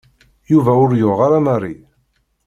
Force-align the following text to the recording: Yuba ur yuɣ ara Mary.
Yuba 0.51 0.71
ur 0.83 0.91
yuɣ 1.01 1.19
ara 1.25 1.39
Mary. 1.45 1.75